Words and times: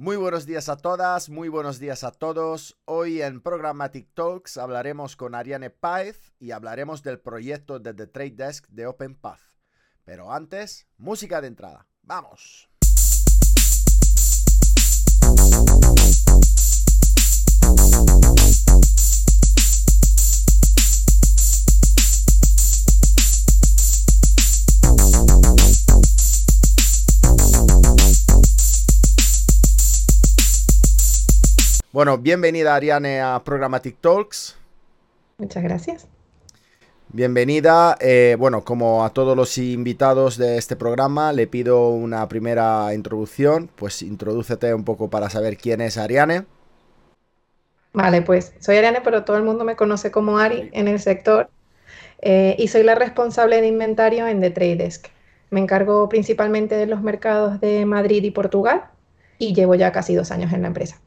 Muy 0.00 0.14
buenos 0.14 0.46
días 0.46 0.68
a 0.68 0.76
todas, 0.76 1.28
muy 1.28 1.48
buenos 1.48 1.80
días 1.80 2.04
a 2.04 2.12
todos. 2.12 2.78
Hoy 2.84 3.20
en 3.20 3.40
Programmatic 3.40 4.14
Talks 4.14 4.56
hablaremos 4.56 5.16
con 5.16 5.34
Ariane 5.34 5.70
Paez 5.70 6.32
y 6.38 6.52
hablaremos 6.52 7.02
del 7.02 7.18
proyecto 7.18 7.80
de 7.80 7.94
The 7.94 8.06
Trade 8.06 8.30
Desk 8.36 8.68
de 8.68 8.86
OpenPath. 8.86 9.40
Pero 10.04 10.32
antes, 10.32 10.86
música 10.98 11.40
de 11.40 11.48
entrada. 11.48 11.88
¡Vamos! 12.02 12.70
Bueno, 31.98 32.16
bienvenida 32.16 32.76
Ariane 32.76 33.20
a 33.20 33.42
Programmatic 33.42 33.96
Talks. 34.00 34.56
Muchas 35.38 35.64
gracias. 35.64 36.06
Bienvenida. 37.08 37.96
Eh, 37.98 38.36
bueno, 38.38 38.62
como 38.62 39.04
a 39.04 39.10
todos 39.10 39.36
los 39.36 39.58
invitados 39.58 40.38
de 40.38 40.58
este 40.58 40.76
programa, 40.76 41.32
le 41.32 41.48
pido 41.48 41.88
una 41.88 42.28
primera 42.28 42.94
introducción. 42.94 43.68
Pues 43.74 44.02
introdúcete 44.02 44.72
un 44.74 44.84
poco 44.84 45.10
para 45.10 45.28
saber 45.28 45.56
quién 45.56 45.80
es 45.80 45.98
Ariane. 45.98 46.44
Vale, 47.92 48.22
pues 48.22 48.54
soy 48.60 48.76
Ariane, 48.76 49.00
pero 49.02 49.24
todo 49.24 49.36
el 49.36 49.42
mundo 49.42 49.64
me 49.64 49.74
conoce 49.74 50.12
como 50.12 50.38
Ari 50.38 50.70
en 50.74 50.86
el 50.86 51.00
sector. 51.00 51.50
Eh, 52.22 52.54
y 52.60 52.68
soy 52.68 52.84
la 52.84 52.94
responsable 52.94 53.60
de 53.60 53.66
inventario 53.66 54.28
en 54.28 54.40
The 54.40 54.50
Trade 54.50 54.76
Desk. 54.76 55.08
Me 55.50 55.58
encargo 55.58 56.08
principalmente 56.08 56.76
de 56.76 56.86
los 56.86 57.02
mercados 57.02 57.60
de 57.60 57.84
Madrid 57.86 58.22
y 58.22 58.30
Portugal 58.30 58.84
y 59.36 59.52
llevo 59.52 59.74
ya 59.74 59.90
casi 59.90 60.14
dos 60.14 60.30
años 60.30 60.52
en 60.52 60.62
la 60.62 60.68
empresa. 60.68 61.00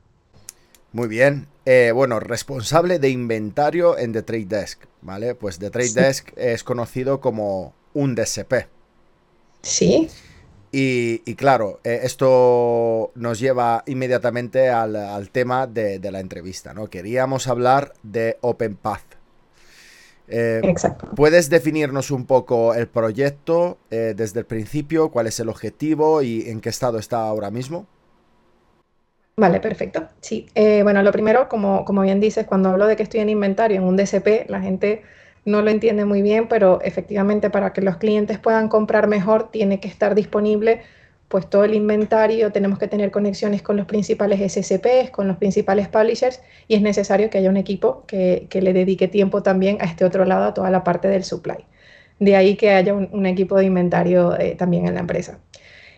Muy 0.94 1.08
bien. 1.08 1.48
Eh, 1.66 1.92
bueno, 1.94 2.20
responsable 2.20 3.00
de 3.00 3.10
inventario 3.10 3.98
en 3.98 4.14
The 4.14 4.24
Trade 4.24 4.46
Desk, 4.46 4.80
¿vale? 5.02 5.36
Pues 5.36 5.60
The 5.60 5.70
Trade 5.70 5.94
Desk 5.94 6.32
es 6.36 6.64
conocido 6.64 7.22
como 7.22 7.74
un 7.94 8.16
DSP. 8.16 8.68
Sí. 9.62 10.10
Y, 10.74 11.36
claro, 11.36 11.82
eh, 11.84 12.00
esto 12.04 13.12
nos 13.16 13.40
lleva 13.40 13.84
inmediatamente 13.88 14.70
al, 14.70 15.30
tema 15.30 15.68
de, 15.68 16.00
la 16.12 16.22
entrevista, 16.22 16.74
¿no? 16.74 16.88
Queríamos 16.88 17.48
hablar 17.48 17.94
de 18.04 18.38
OpenPath. 18.42 19.04
Eh, 20.30 20.62
Exacto. 20.64 21.10
¿Puedes 21.16 21.50
definirnos 21.50 22.10
un 22.10 22.26
poco 22.26 22.74
el 22.74 22.88
proyecto 22.88 23.78
desde 23.90 24.40
el 24.40 24.46
principio? 24.46 25.12
¿Cuál 25.12 25.28
es 25.28 25.40
el 25.42 25.50
objetivo 25.50 26.22
y 26.22 26.50
en 26.50 26.62
qué 26.62 26.70
estado 26.70 27.00
está 27.00 27.22
ahora 27.28 27.52
mismo? 27.52 27.86
Vale, 29.42 29.60
perfecto. 29.60 30.08
Sí, 30.20 30.46
eh, 30.54 30.84
bueno, 30.84 31.02
lo 31.02 31.12
primero, 31.12 31.50
como, 31.50 31.84
como 31.84 32.04
bien 32.04 32.20
dices, 32.20 32.46
cuando 32.46 32.70
hablo 32.70 32.86
de 32.86 32.96
que 32.96 33.02
estoy 33.02 33.22
en 33.22 33.30
inventario 33.30 33.78
en 33.78 33.84
un 33.84 33.98
DCP, 33.98 34.48
la 34.50 34.62
gente 34.62 35.02
no 35.46 35.64
lo 35.64 35.72
entiende 35.72 36.06
muy 36.06 36.22
bien, 36.22 36.48
pero 36.48 36.80
efectivamente 36.84 37.50
para 37.50 37.74
que 37.74 37.82
los 37.82 37.98
clientes 37.98 38.38
puedan 38.38 38.70
comprar 38.70 39.08
mejor, 39.08 39.50
tiene 39.50 39.80
que 39.80 39.88
estar 39.88 40.14
disponible 40.14 40.84
pues 41.28 41.50
todo 41.50 41.64
el 41.64 41.74
inventario, 41.74 42.52
tenemos 42.52 42.78
que 42.78 42.88
tener 42.88 43.10
conexiones 43.10 43.64
con 43.64 43.78
los 43.78 43.88
principales 43.88 44.40
SSPs, 44.42 45.10
con 45.10 45.28
los 45.28 45.38
principales 45.38 45.88
publishers, 45.88 46.40
y 46.68 46.76
es 46.76 46.84
necesario 46.84 47.32
que 47.32 47.40
haya 47.40 47.50
un 47.50 47.58
equipo 47.58 48.04
que, 48.06 48.48
le 48.52 48.74
dedique 48.74 49.08
tiempo 49.08 49.42
también 49.42 49.78
a 49.82 49.86
este 49.86 50.06
otro 50.06 50.24
lado, 50.24 50.44
a 50.46 50.54
toda 50.54 50.70
la 50.70 50.84
parte 50.84 51.08
del 51.08 51.24
supply. 51.24 51.66
De 52.20 52.36
ahí 52.36 52.56
que 52.58 52.70
haya 52.70 52.94
un, 52.94 53.26
equipo 53.26 53.58
de 53.58 53.66
inventario 53.66 54.40
eh, 54.40 54.54
también 54.56 54.86
en 54.88 54.94
la 54.94 55.00
empresa. 55.00 55.40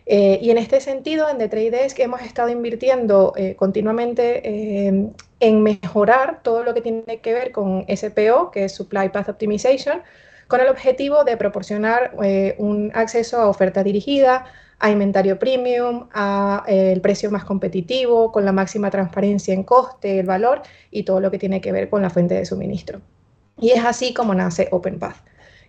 Eh, 0.06 0.40
y 0.42 0.52
en 0.52 0.58
este 0.58 0.82
sentido, 0.82 1.30
en 1.30 1.38
The 1.38 1.48
Trade 1.48 1.72
Desk 1.72 2.00
hemos 2.00 2.22
estado 2.22 2.50
invirtiendo 2.50 3.34
eh, 3.38 3.56
continuamente 3.56 4.42
eh, 4.44 5.10
en 5.40 5.64
mejorar 5.64 6.42
todo 6.44 6.64
lo 6.64 6.74
que 6.74 6.82
tiene 6.82 7.20
que 7.22 7.34
ver 7.34 7.52
con 7.52 7.86
SPO, 7.88 8.52
que 8.52 8.66
es 8.66 8.74
Supply 8.74 9.10
Path 9.10 9.30
Optimization, 9.30 10.02
con 10.48 10.60
el 10.60 10.68
objetivo 10.68 11.24
de 11.24 11.38
proporcionar 11.38 12.14
un 12.58 12.92
acceso 12.94 13.40
a 13.40 13.48
oferta 13.48 13.82
dirigida, 13.82 14.46
a 14.78 14.92
inventario 14.92 15.40
premium, 15.40 16.10
a 16.14 16.64
el 16.68 17.02
precio 17.02 17.32
más 17.32 17.46
competitivo, 17.46 18.32
con 18.32 18.46
la 18.46 18.52
máxima 18.52 18.92
transparencia 18.92 19.54
en 19.54 19.64
coste, 19.64 20.20
el 20.20 20.26
valor 20.26 20.62
y 20.92 21.04
todo 21.04 21.22
lo 21.22 21.32
que 21.32 21.40
tiene 21.40 21.62
que 21.62 21.72
ver 21.72 21.90
con 21.90 22.02
la 22.02 22.10
fuente 22.10 22.36
de 22.36 22.46
suministro. 22.46 23.02
Y 23.58 23.72
es 23.72 23.84
así 23.84 24.14
como 24.14 24.36
nace 24.36 24.68
OpenPath, 24.72 25.16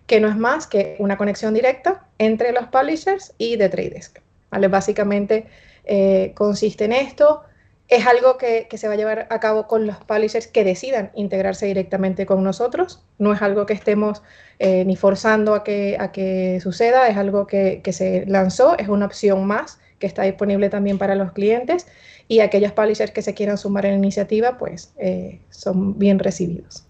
que 0.05 0.19
no 0.19 0.27
es 0.27 0.35
más 0.35 0.67
que 0.67 0.97
una 0.99 1.17
conexión 1.17 1.53
directa 1.53 2.05
entre 2.19 2.51
los 2.51 2.67
publishers 2.67 3.33
y 3.37 3.57
The 3.57 3.69
Trade 3.69 3.89
Desk. 3.89 4.24
Básicamente 4.69 5.45
eh, 5.85 6.33
consiste 6.35 6.85
en 6.85 6.93
esto. 6.93 7.43
Es 7.87 8.07
algo 8.07 8.37
que, 8.37 8.67
se 8.75 8.87
va 8.87 8.95
a 8.95 8.97
llevar 8.97 9.27
a 9.29 9.39
cabo 9.39 9.67
con 9.67 9.85
los 9.85 9.97
publishers 9.97 10.47
que 10.47 10.63
decidan 10.63 11.11
integrarse 11.13 11.67
directamente 11.67 12.25
con 12.25 12.43
nosotros. 12.43 13.03
No 13.19 13.31
es 13.31 13.41
algo 13.43 13.67
que 13.67 13.73
estemos 13.73 14.23
eh, 14.57 14.83
ni 14.85 14.95
forzando 14.95 15.53
a 15.53 15.63
que, 15.63 15.95
a 15.99 16.11
que 16.11 16.59
suceda, 16.61 17.07
es 17.07 17.17
algo 17.17 17.45
que, 17.45 17.81
se 17.91 18.25
lanzó, 18.25 18.75
es 18.79 18.87
una 18.87 19.05
opción 19.05 19.45
más 19.45 19.79
que 19.99 20.07
está 20.07 20.23
disponible 20.23 20.69
también 20.69 20.97
para 20.97 21.13
los 21.13 21.31
clientes 21.31 21.85
y 22.27 22.39
aquellos 22.39 22.71
publishers 22.71 23.11
que 23.11 23.21
se 23.21 23.35
quieran 23.35 23.57
sumar 23.57 23.85
en 23.85 23.91
la 23.91 23.97
iniciativa, 23.97 24.57
pues 24.57 24.91
eh, 24.97 25.41
son 25.51 25.99
bien 25.99 26.17
recibidos. 26.17 26.87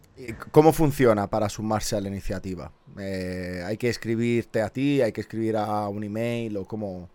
¿Cómo 0.51 0.71
funciona 0.71 1.29
para 1.29 1.49
sumarse 1.49 1.97
a 1.97 2.01
la 2.01 2.07
iniciativa? 2.07 2.71
¿Hay 3.65 3.75
que 3.75 3.89
escribirte 3.89 4.61
a 4.61 4.69
ti? 4.69 5.01
¿Hay 5.01 5.11
que 5.11 5.19
escribir 5.19 5.57
a 5.57 5.89
un 5.89 6.05
email? 6.05 6.55
¿O 6.55 6.65
cómo, 6.65 7.09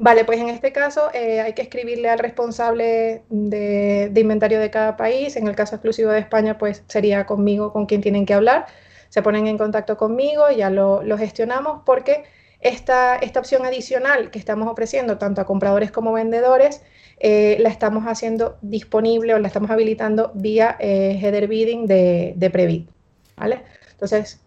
Vale, 0.00 0.24
pues 0.24 0.38
en 0.38 0.48
este 0.48 0.70
caso 0.72 1.10
eh, 1.12 1.40
hay 1.40 1.54
que 1.54 1.62
escribirle 1.62 2.08
al 2.08 2.20
responsable 2.20 3.24
de, 3.30 4.12
inventario 4.14 4.60
de 4.60 4.70
cada 4.70 4.96
país. 4.96 5.34
En 5.36 5.48
el 5.48 5.56
caso 5.56 5.74
exclusivo 5.74 6.12
de 6.12 6.20
España, 6.20 6.56
pues 6.56 6.84
sería 6.86 7.26
conmigo 7.26 7.72
con 7.72 7.86
quien 7.86 8.00
tienen 8.00 8.24
que 8.24 8.32
hablar. 8.32 8.66
Se 9.08 9.22
ponen 9.22 9.48
en 9.48 9.58
contacto 9.58 9.96
conmigo, 9.96 10.50
ya 10.50 10.70
lo, 10.70 11.02
gestionamos 11.18 11.82
porque 11.84 12.24
esta, 12.60 13.16
esta, 13.16 13.40
opción 13.40 13.66
adicional 13.66 14.30
que 14.30 14.38
estamos 14.38 14.68
ofreciendo 14.68 15.18
tanto 15.18 15.40
a 15.40 15.46
compradores 15.46 15.90
como 15.90 16.12
vendedores, 16.12 16.82
eh, 17.18 17.56
la 17.58 17.68
estamos 17.68 18.04
haciendo 18.04 18.56
disponible 18.62 19.34
o 19.34 19.38
la 19.40 19.48
estamos 19.48 19.70
habilitando 19.70 20.30
vía 20.34 20.76
eh, 20.78 21.18
header 21.20 21.48
bidding 21.48 21.86
de, 21.86 22.34
de 22.36 22.50
Previt. 22.50 22.88
¿Vale? 23.36 23.62
Entonces, 23.92 24.40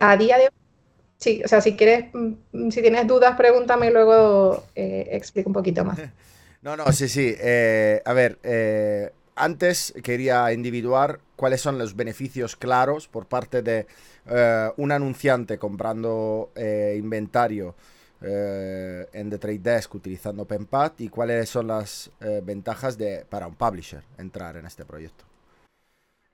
a 0.00 0.16
día 0.18 0.36
de 0.36 0.44
hoy 0.44 0.61
Sí, 1.22 1.40
o 1.44 1.46
sea, 1.46 1.60
si 1.60 1.76
quieres, 1.76 2.06
mm, 2.12 2.70
si 2.70 2.82
tienes 2.82 3.06
dudas, 3.06 3.36
pregúntame 3.36 3.86
y 3.86 3.90
luego 3.92 4.64
eh, 4.74 5.06
explico 5.12 5.48
un 5.48 5.54
poquito 5.54 5.84
más. 5.84 5.98
No, 6.62 6.76
no, 6.76 6.92
sí, 6.92 7.08
sí. 7.08 7.34
Eh, 7.40 8.00
a 8.04 8.12
ver, 8.12 8.38
eh, 8.44 9.10
antes 9.34 9.92
quería 10.00 10.52
individuar 10.52 11.18
cuáles 11.34 11.60
son 11.60 11.76
los 11.76 11.96
beneficios 11.96 12.54
claros 12.54 13.08
por 13.08 13.26
parte 13.26 13.62
de 13.62 13.88
un 14.76 14.92
anunciante 14.92 15.58
comprando 15.58 16.52
inventario 16.54 17.74
en 18.20 19.28
The 19.28 19.38
Trade 19.38 19.58
Desk 19.58 19.92
utilizando 19.92 20.44
PenPad 20.44 20.92
y 20.98 21.08
cuáles 21.08 21.48
son 21.48 21.66
las 21.66 22.12
ventajas 22.44 22.96
de, 22.96 23.26
para 23.28 23.48
un 23.48 23.56
publisher 23.56 24.04
entrar 24.16 24.56
en 24.56 24.64
este 24.64 24.84
proyecto. 24.84 25.31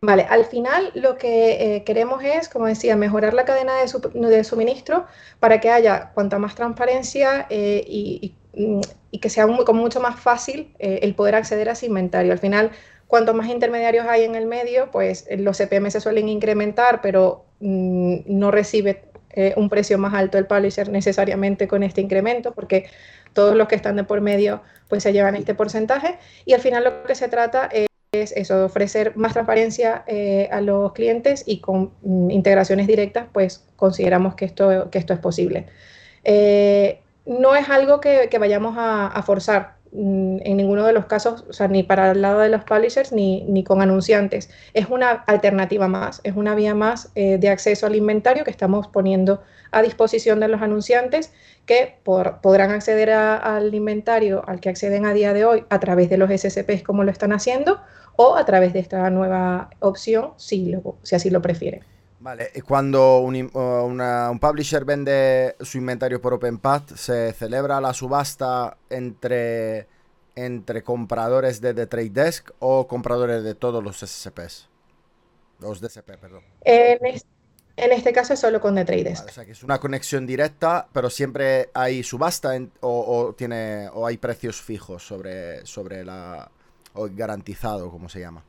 Vale, 0.00 0.22
al 0.30 0.44
final 0.44 0.92
lo 0.94 1.18
que 1.18 1.76
eh, 1.76 1.84
queremos 1.84 2.22
es, 2.22 2.48
como 2.48 2.66
decía, 2.66 2.94
mejorar 2.94 3.34
la 3.34 3.44
cadena 3.44 3.72
de, 3.74 4.44
suministro 4.44 5.06
para 5.40 5.58
que 5.58 5.70
haya 5.70 6.12
cuanta 6.14 6.38
más 6.38 6.54
transparencia 6.54 7.46
eh, 7.50 7.84
y, 7.84 8.34
que 9.20 9.30
sea 9.30 9.46
como 9.46 9.80
mucho 9.80 10.00
más 10.00 10.20
fácil 10.20 10.72
eh, 10.78 11.00
el 11.02 11.14
poder 11.16 11.34
acceder 11.34 11.68
a 11.68 11.72
ese 11.72 11.86
inventario. 11.86 12.30
Al 12.30 12.38
final, 12.38 12.70
cuanto 13.08 13.34
más 13.34 13.48
intermediarios 13.48 14.06
hay 14.06 14.22
en 14.22 14.36
el 14.36 14.46
medio, 14.46 14.88
pues 14.92 15.26
los 15.36 15.56
CPM 15.58 15.90
se 15.90 16.00
suelen 16.00 16.28
incrementar, 16.28 17.00
pero 17.00 17.46
mm, 17.58 18.18
no 18.26 18.50
recibe 18.52 19.04
un 19.56 19.68
precio 19.68 19.98
más 19.98 20.14
alto 20.14 20.36
el 20.38 20.46
publisher 20.46 20.88
necesariamente 20.88 21.68
con 21.68 21.84
este 21.84 22.00
incremento, 22.00 22.54
porque 22.54 22.86
todos 23.34 23.54
los 23.54 23.68
que 23.68 23.76
están 23.76 23.96
de 23.96 24.04
por 24.04 24.20
medio 24.20 24.62
pues 24.88 25.02
se 25.04 25.12
llevan 25.12 25.36
este 25.36 25.54
porcentaje 25.54 26.18
y 26.44 26.54
al 26.54 26.60
final 26.60 26.82
lo 26.84 27.04
que 27.04 27.14
se 27.14 27.28
trata 27.28 27.66
es 27.66 27.87
es 28.12 28.32
eso, 28.32 28.64
ofrecer 28.64 29.16
más 29.16 29.34
transparencia 29.34 30.02
eh, 30.06 30.48
a 30.50 30.62
los 30.62 30.92
clientes 30.92 31.44
y 31.46 31.60
con 31.60 31.92
mm, 32.02 32.30
integraciones 32.30 32.86
directas, 32.86 33.26
pues 33.32 33.66
consideramos 33.76 34.34
que 34.34 34.46
esto, 34.46 34.88
que 34.90 34.98
esto 34.98 35.12
es 35.12 35.20
posible. 35.20 35.66
Eh, 36.24 37.02
no 37.26 37.54
es 37.54 37.68
algo 37.68 38.00
que, 38.00 38.30
vayamos 38.40 38.76
a, 38.78 39.22
forzar 39.26 39.76
mm, 39.92 40.38
en 40.42 40.56
ninguno 40.56 40.86
de 40.86 40.94
los 40.94 41.04
casos, 41.04 41.44
o 41.50 41.52
sea, 41.52 41.68
ni 41.68 41.82
para 41.82 42.12
el 42.12 42.22
lado 42.22 42.40
de 42.40 42.48
los 42.48 42.64
publishers 42.64 43.12
ni, 43.12 43.44
ni 43.44 43.62
con 43.62 43.82
anunciantes. 43.82 44.48
Es 44.72 44.88
una 44.88 45.10
alternativa 45.10 45.86
más, 45.86 46.22
es 46.24 46.34
una 46.34 46.54
vía 46.54 46.74
más 46.74 47.10
eh, 47.14 47.36
de 47.36 47.50
acceso 47.50 47.86
al 47.86 47.94
inventario 47.94 48.42
que 48.44 48.50
estamos 48.50 48.88
poniendo 48.88 49.42
a 49.70 49.82
disposición 49.82 50.40
de 50.40 50.48
los 50.48 50.62
anunciantes 50.62 51.30
que 51.68 52.00
podrán 52.02 52.70
acceder 52.70 53.10
al 53.10 53.74
inventario 53.74 54.42
al 54.48 54.58
que 54.58 54.70
acceden 54.70 55.04
a 55.04 55.12
día 55.12 55.34
de 55.34 55.44
hoy 55.44 55.66
a 55.68 55.78
través 55.78 56.08
de 56.08 56.16
los 56.16 56.30
SCPs 56.30 56.82
como 56.82 57.04
lo 57.04 57.10
están 57.10 57.30
haciendo 57.32 57.80
o 58.16 58.36
a 58.36 58.44
través 58.46 58.72
de 58.72 58.78
esta 58.78 59.08
nueva 59.10 59.68
opción 59.80 60.32
si, 60.38 60.74
si 61.02 61.14
así 61.14 61.28
lo 61.28 61.42
prefieren. 61.42 61.84
Vale, 62.20 62.50
cuando 62.66 63.18
un, 63.18 63.36
un, 63.54 64.38
publisher 64.40 64.84
vende 64.84 65.54
su 65.60 65.78
inventario 65.78 66.20
por 66.20 66.34
OpenPath, 66.34 66.94
¿se 66.96 67.32
celebra 67.34 67.80
la 67.80 67.92
subasta 67.92 68.78
entre, 68.88 69.86
entre 70.34 70.82
compradores 70.82 71.60
de 71.60 71.74
The 71.74 71.86
Trade 71.86 72.10
Desk 72.10 72.50
o 72.60 72.88
compradores 72.88 73.44
de 73.44 73.54
todos 73.54 73.84
los 73.84 73.98
SSPs. 73.98 74.68
Los 75.60 75.80
DSP, 75.80 76.16
perdón. 76.18 76.42
En, 76.62 76.98
este 77.06 77.28
caso 78.12 78.34
es 78.34 78.40
solo 78.40 78.60
con 78.60 78.74
The 78.74 78.84
Trade 78.84 79.04
Desk. 79.04 79.26
o 79.28 79.32
sea 79.32 79.44
que 79.44 79.52
es 79.52 79.62
una 79.62 79.78
conexión 79.78 80.26
directa, 80.26 80.88
pero 80.92 81.10
siempre 81.10 81.70
hay 81.74 82.02
subasta 82.02 82.52
o, 82.80 83.34
tiene, 83.36 83.88
o 83.92 84.06
hay 84.06 84.16
precios 84.16 84.60
fijos 84.60 85.06
sobre, 85.06 85.64
sobre 85.66 86.04
la. 86.04 86.50
o 86.94 87.08
garantizado, 87.10 87.90
como 87.90 88.08
se 88.08 88.20
llama. 88.20 88.42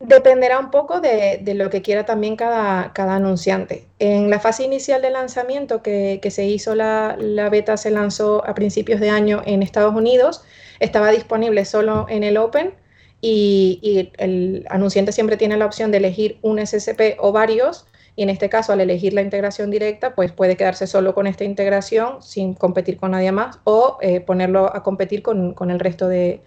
Dependerá 0.00 0.58
un 0.58 0.70
poco 0.70 1.00
de, 1.00 1.42
lo 1.54 1.68
que 1.68 1.82
quiera 1.82 2.06
también 2.06 2.34
cada, 2.34 2.94
cada, 2.94 3.16
anunciante. 3.16 3.86
En 3.98 4.30
la 4.30 4.40
fase 4.40 4.64
inicial 4.64 5.02
de 5.02 5.10
lanzamiento 5.10 5.82
que, 5.82 6.18
se 6.30 6.46
hizo, 6.46 6.74
la, 6.74 7.18
beta 7.50 7.76
se 7.76 7.90
lanzó 7.90 8.42
a 8.46 8.54
principios 8.54 8.98
de 8.98 9.10
año 9.10 9.42
en 9.44 9.62
Estados 9.62 9.94
Unidos, 9.94 10.42
estaba 10.78 11.10
disponible 11.10 11.66
solo 11.66 12.06
en 12.08 12.24
el 12.24 12.38
Open 12.38 12.72
y, 13.20 14.10
el 14.16 14.64
anunciante 14.70 15.12
siempre 15.12 15.36
tiene 15.36 15.58
la 15.58 15.66
opción 15.66 15.90
de 15.90 15.98
elegir 15.98 16.38
un 16.40 16.66
SSP 16.66 17.18
o 17.18 17.32
varios 17.32 17.86
y 18.16 18.22
en 18.22 18.30
este 18.30 18.48
caso 18.48 18.72
al 18.72 18.80
elegir 18.80 19.12
la 19.12 19.22
integración 19.22 19.70
directa 19.70 20.14
pues 20.14 20.32
puede 20.32 20.56
quedarse 20.56 20.86
solo 20.86 21.14
con 21.14 21.26
esta 21.26 21.44
integración 21.44 22.22
sin 22.22 22.54
competir 22.54 22.96
con 22.96 23.12
nadie 23.12 23.32
más 23.32 23.58
o 23.64 23.98
eh, 24.00 24.20
ponerlo 24.20 24.74
a 24.74 24.82
competir 24.82 25.22
con, 25.22 25.54
el 25.70 25.80
resto 25.80 26.08
de, 26.08 26.42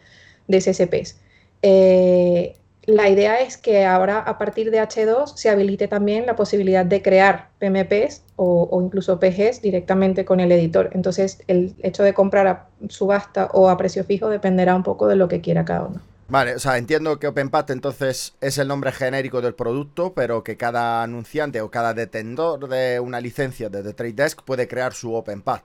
de. 0.48 1.14
Eh, 1.62 2.54
la 2.86 3.10
idea 3.10 3.40
es 3.40 3.58
que 3.58 3.86
ahora 3.86 4.20
a 4.20 4.38
partir 4.38 4.70
de 4.70 4.82
H2 4.82 5.36
se 5.36 5.50
habilite 5.50 5.88
también 5.88 6.26
la 6.26 6.36
posibilidad 6.36 6.86
de 6.86 7.02
crear 7.02 7.48
PMPs 7.60 8.24
o, 8.36 8.82
incluso 8.84 9.20
PGs 9.22 9.62
directamente 9.62 10.26
con 10.26 10.42
el 10.42 10.52
editor. 10.52 10.90
Entonces 10.94 11.42
el 11.48 11.76
hecho 11.82 12.04
de 12.04 12.14
comprar 12.14 12.48
a 12.48 12.68
subasta 12.90 13.46
o 13.54 13.70
a 13.70 13.78
precio 13.78 14.04
fijo 14.04 14.28
dependerá 14.28 14.76
un 14.76 14.84
poco 14.84 15.08
de 15.08 15.16
lo 15.16 15.30
que 15.30 15.40
quiera 15.40 15.64
cada 15.64 15.86
uno. 15.86 16.02
Vale, 16.34 16.56
o 16.56 16.60
sea, 16.60 16.80
entiendo 16.80 17.20
que 17.20 17.28
OpenPath 17.28 17.70
entonces 17.70 18.34
es 18.42 18.58
el 18.58 18.68
nombre 18.68 18.92
genérico 18.92 19.40
del 19.40 19.54
producto, 19.54 20.16
pero 20.16 20.44
que 20.44 20.58
cada 20.58 21.04
anunciante 21.04 21.62
o 21.62 21.70
cada 21.70 21.94
detentor 21.94 22.68
de 22.68 23.00
una 23.00 23.22
licencia 23.22 23.70
de 23.70 23.84
The 23.84 23.94
Trade 23.94 24.14
Desk 24.14 24.42
puede 24.42 24.68
crear 24.68 24.94
su 24.94 25.14
OpenPath. 25.14 25.64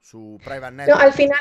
Su 0.00 0.40
private 0.44 0.72
network. 0.72 0.98
No, 0.98 1.06
al 1.06 1.12
final 1.12 1.38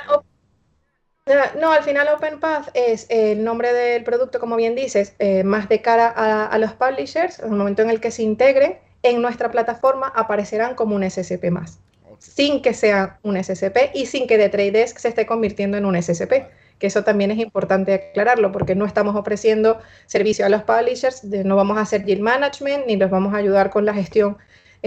no, 1.60 1.72
al 1.72 1.84
final 1.84 2.08
OpenPath 2.10 2.70
es 2.76 3.08
el 3.10 3.44
nombre 3.44 3.74
del 3.74 4.04
producto, 4.04 4.40
como 4.40 4.56
bien 4.56 4.76
dices, 4.76 5.16
eh, 5.18 5.44
más 5.44 5.68
de 5.68 5.82
cara 5.82 6.08
a, 6.08 6.56
los 6.60 6.74
publishers. 6.74 7.40
En 7.40 7.54
el 7.54 7.58
momento 7.58 7.82
en 7.82 7.90
el 7.90 8.00
que 8.00 8.12
se 8.12 8.22
integre 8.22 8.82
en 9.02 9.20
nuestra 9.20 9.50
plataforma, 9.50 10.14
aparecerán 10.16 10.76
como 10.76 10.96
un 10.96 11.10
SSP 11.10 11.50
más, 11.50 11.80
sin 12.20 12.62
que 12.62 12.76
sea 12.76 13.18
un 13.24 13.44
SSP 13.44 13.96
y 13.96 14.06
sin 14.06 14.28
que 14.28 14.38
The 14.38 14.50
Trade 14.50 14.74
Desk 14.74 15.00
se 15.00 15.08
esté 15.08 15.26
convirtiendo 15.26 15.76
en 15.76 15.86
un 15.86 16.00
SSP. 16.00 16.46
Que 16.80 16.88
eso 16.88 17.04
también 17.04 17.32
es 17.32 17.40
importante 17.40 17.94
aclararlo, 17.94 18.52
porque 18.52 18.76
no 18.76 18.86
estamos 18.86 19.16
ofreciendo 19.16 19.80
servicio 20.06 20.46
a 20.46 20.50
los 20.50 20.64
publishers, 20.64 21.24
no 21.24 21.56
vamos 21.56 21.78
a 21.78 21.82
hacer 21.82 22.06
yield 22.06 22.22
management 22.22 22.86
ni 22.88 22.98
los 22.98 23.10
vamos 23.10 23.34
a 23.34 23.38
ayudar 23.38 23.70
con 23.70 23.86
la 23.86 23.94
gestión 23.94 24.38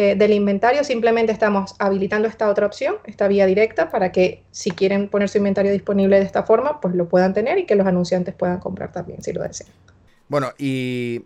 eh, 0.00 0.14
del 0.14 0.32
inventario, 0.32 0.84
simplemente 0.84 1.32
estamos 1.32 1.74
habilitando 1.80 2.28
esta 2.28 2.48
otra 2.48 2.66
opción, 2.66 2.98
esta 3.04 3.26
vía 3.26 3.46
directa, 3.46 3.90
para 3.90 4.12
que 4.12 4.44
si 4.52 4.70
quieren 4.70 5.08
poner 5.08 5.28
su 5.28 5.38
inventario 5.38 5.72
disponible 5.72 6.20
de 6.20 6.24
esta 6.24 6.44
forma, 6.44 6.80
pues 6.80 6.94
lo 6.94 7.08
puedan 7.08 7.34
tener 7.34 7.58
y 7.58 7.66
que 7.66 7.74
los 7.74 7.84
anunciantes 7.84 8.32
puedan 8.32 8.60
comprar 8.60 8.92
también 8.92 9.22
si 9.22 9.32
lo 9.32 9.42
desean. 9.42 9.70
Bueno, 10.28 10.52
y 10.56 11.24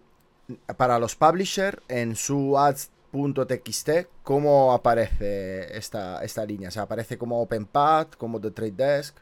para 0.78 0.98
los 0.98 1.14
publishers, 1.16 1.76
en 1.88 2.16
su 2.16 2.56
ads.txt, 2.56 3.90
¿cómo 4.22 4.72
aparece 4.72 5.76
esta, 5.76 6.24
esta 6.24 6.46
línea? 6.46 6.70
¿Se 6.70 6.80
aparece 6.80 7.18
como 7.18 7.42
OpenPath, 7.42 8.16
como 8.16 8.40
The 8.40 8.52
Trade 8.52 8.72
Desk? 8.72 9.16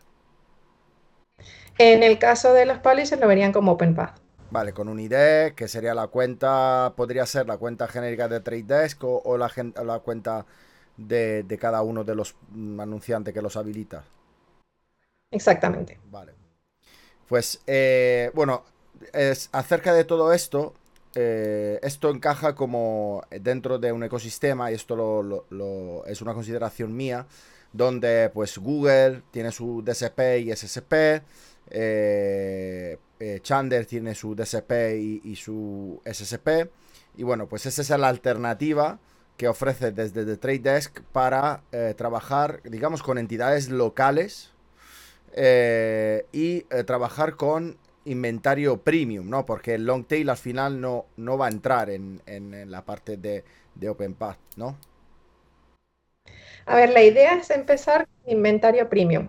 En 1.83 2.03
el 2.03 2.19
caso 2.19 2.53
de 2.53 2.67
los 2.67 2.77
publishers 2.81 3.19
lo 3.19 3.27
verían 3.27 3.53
como 3.53 3.73
OpenPath. 3.73 4.21
Vale, 4.51 4.75
con 4.75 4.87
un 4.87 5.01
ID, 5.01 5.55
que 5.57 5.67
sería 5.67 5.95
la 5.95 6.09
cuenta, 6.09 6.93
podría 6.95 7.25
ser 7.25 7.47
la 7.47 7.57
cuenta 7.57 7.89
genérica 7.89 8.29
de 8.29 8.41
Trade 8.41 8.65
Desk 8.65 9.03
o, 9.03 9.39
la, 9.39 9.51
la, 9.83 10.01
cuenta 10.01 10.45
de, 10.99 11.59
cada 11.59 11.81
uno 11.81 12.05
de 12.05 12.15
los 12.15 12.37
anunciantes 12.79 13.33
que 13.33 13.41
los 13.41 13.57
habilita. 13.57 14.05
Exactamente. 15.31 15.99
Vale. 16.11 16.35
Pues, 17.27 17.63
eh, 17.67 18.31
bueno, 18.35 18.63
es, 19.15 19.49
acerca 19.51 19.95
de 19.95 20.05
todo 20.05 20.35
esto, 20.35 20.75
eh, 21.15 21.79
esto 21.83 22.11
encaja 22.11 22.55
como 22.55 23.23
dentro 23.31 23.79
de 23.79 23.91
un 23.91 24.05
ecosistema, 24.05 24.71
y 24.71 24.75
esto 24.75 25.23
lo, 25.23 26.05
es 26.05 26.21
una 26.21 26.35
consideración 26.35 26.95
mía, 26.95 27.27
donde 27.73 28.31
pues 28.35 28.59
Google 28.59 29.23
tiene 29.31 29.51
su 29.51 29.83
DSP 29.83 30.41
y 30.41 30.55
SSP, 30.55 31.23
eh, 31.69 32.99
eh, 33.21 33.41
Chander 33.43 33.85
tiene 33.85 34.15
su 34.15 34.35
DSP 34.35 34.73
y, 35.23 35.37
su 35.37 36.01
SSP. 36.05 36.71
Y 37.17 37.23
bueno, 37.23 37.47
pues 37.47 37.67
esa 37.67 37.83
es 37.83 37.91
la 37.91 38.09
alternativa 38.09 38.99
que 39.37 39.47
ofrece 39.47 39.93
desde 39.93 40.25
The 40.25 40.39
Trade 40.39 40.59
Desk 40.59 41.01
para 41.13 41.63
eh, 41.71 41.95
trabajar, 41.97 42.63
digamos, 42.65 43.03
con 43.03 43.19
entidades 43.19 43.69
locales 43.69 44.53
eh, 45.35 46.25
y 46.33 46.63
trabajar 46.87 47.37
con 47.37 47.77
inventario 48.07 48.79
premium, 48.79 49.29
¿no? 49.29 49.45
Porque 49.45 49.75
el 49.75 49.85
long 49.85 50.07
tail 50.07 50.31
al 50.31 50.37
final 50.39 50.81
no, 50.81 51.07
no 51.17 51.37
va 51.37 51.47
a 51.47 51.51
entrar 51.51 51.91
en, 51.91 52.23
la 52.71 52.85
parte 52.87 53.19
de, 53.19 53.45
de 53.75 53.89
OpenPath, 53.91 54.39
¿no? 54.57 54.79
A 56.65 56.77
ver, 56.77 56.91
la 56.91 57.03
idea 57.03 57.35
es 57.35 57.51
empezar 57.51 58.07
con 58.07 58.33
inventario 58.33 58.89
premium, 58.89 59.29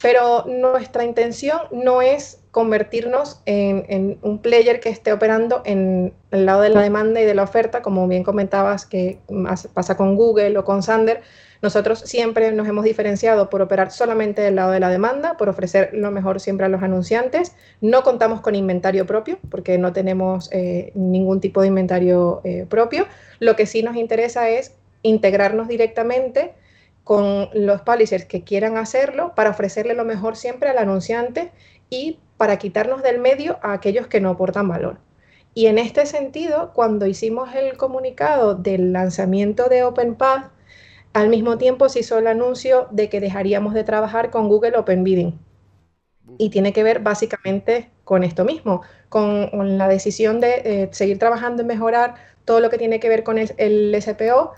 pero 0.00 0.44
nuestra 0.46 1.04
intención 1.04 1.60
no 1.70 2.00
es 2.00 2.40
convertirnos 2.50 3.40
en, 3.46 4.18
un 4.22 4.38
player 4.38 4.80
que 4.80 4.88
esté 4.88 5.12
operando 5.12 5.62
en 5.64 6.12
el 6.30 6.46
lado 6.46 6.62
de 6.62 6.70
la 6.70 6.80
demanda 6.80 7.20
y 7.20 7.24
de 7.24 7.34
la 7.34 7.42
oferta, 7.42 7.82
como 7.82 8.08
bien 8.08 8.24
comentabas 8.24 8.86
que 8.86 9.18
pasa 9.74 9.96
con 9.96 10.16
Google 10.16 10.56
o 10.58 10.64
con 10.64 10.82
Sander. 10.82 11.20
Nosotros 11.62 12.00
siempre 12.00 12.50
nos 12.52 12.66
hemos 12.66 12.84
diferenciado 12.84 13.50
por 13.50 13.60
operar 13.60 13.92
solamente 13.92 14.40
del 14.40 14.56
lado 14.56 14.72
de 14.72 14.80
la 14.80 14.88
demanda, 14.88 15.36
por 15.36 15.50
ofrecer 15.50 15.90
lo 15.92 16.10
mejor 16.10 16.40
siempre 16.40 16.64
a 16.64 16.70
los 16.70 16.82
anunciantes. 16.82 17.54
No 17.82 18.02
contamos 18.02 18.40
con 18.40 18.54
inventario 18.54 19.04
propio, 19.06 19.38
porque 19.50 19.76
no 19.76 19.92
tenemos 19.92 20.48
eh, 20.52 20.90
ningún 20.94 21.40
tipo 21.40 21.60
de 21.60 21.68
inventario 21.68 22.40
eh, 22.44 22.66
propio. 22.68 23.06
Lo 23.38 23.54
que 23.54 23.66
sí 23.66 23.82
nos 23.82 23.96
interesa 23.96 24.48
es 24.48 24.74
integrarnos 25.02 25.68
directamente 25.68 26.54
con 27.04 27.48
los 27.54 27.82
publishers 27.82 28.24
que 28.24 28.44
quieran 28.44 28.76
hacerlo 28.76 29.34
para 29.34 29.50
ofrecerle 29.50 29.94
lo 29.94 30.04
mejor 30.04 30.36
siempre 30.36 30.68
al 30.70 30.78
anunciante 30.78 31.50
y 31.88 32.18
para 32.36 32.58
quitarnos 32.58 33.02
del 33.02 33.18
medio 33.18 33.58
a 33.62 33.72
aquellos 33.72 34.06
que 34.06 34.20
no 34.20 34.30
aportan 34.30 34.68
valor. 34.68 34.98
Y 35.52 35.66
en 35.66 35.78
este 35.78 36.06
sentido, 36.06 36.72
cuando 36.72 37.06
hicimos 37.06 37.54
el 37.54 37.76
comunicado 37.76 38.54
del 38.54 38.92
lanzamiento 38.92 39.68
de 39.68 39.82
OpenPath, 39.82 40.52
al 41.12 41.28
mismo 41.28 41.58
tiempo 41.58 41.88
se 41.88 42.00
hizo 42.00 42.18
el 42.18 42.28
anuncio 42.28 42.86
de 42.92 43.08
que 43.08 43.20
dejaríamos 43.20 43.74
de 43.74 43.82
trabajar 43.82 44.30
con 44.30 44.48
Google 44.48 44.78
Open 44.78 45.02
Bidding. 45.02 45.38
Y 46.38 46.50
tiene 46.50 46.72
que 46.72 46.84
ver 46.84 47.00
básicamente 47.00 47.90
con 48.04 48.22
esto 48.22 48.44
mismo, 48.44 48.82
con, 49.08 49.50
la 49.76 49.88
decisión 49.88 50.40
de 50.40 50.62
eh, 50.64 50.88
seguir 50.92 51.18
trabajando 51.18 51.62
en 51.62 51.68
mejorar 51.68 52.14
todo 52.44 52.60
lo 52.60 52.70
que 52.70 52.78
tiene 52.78 53.00
que 53.00 53.08
ver 53.08 53.24
con 53.24 53.36
el 53.38 53.96
SPO, 54.00 54.52